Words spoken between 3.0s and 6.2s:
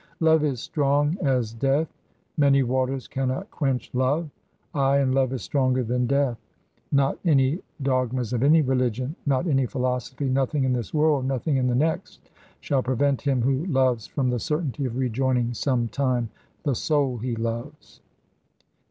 cannot quench love;' ay, and love is stronger than